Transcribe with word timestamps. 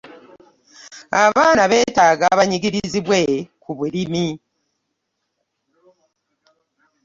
Abaana 1.23 1.63
beetaaga 1.71 2.25
banyigirizibwe 2.39 3.19
ku 3.63 3.69
bulimi. 3.77 4.27